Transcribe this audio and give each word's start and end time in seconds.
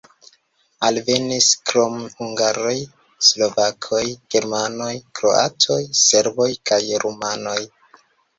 Alvenis 0.85 1.49
krom 1.71 1.99
hungaroj 2.21 2.73
slovakoj, 3.27 4.01
germanoj, 4.37 4.89
kroatoj, 5.21 5.79
serboj 6.01 6.51
kaj 6.73 6.83
rumanoj. 7.07 7.59